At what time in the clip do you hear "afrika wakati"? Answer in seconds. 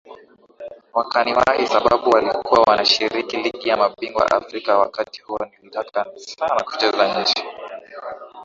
4.31-5.21